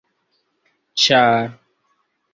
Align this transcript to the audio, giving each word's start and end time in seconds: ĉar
ĉar 1.03 1.45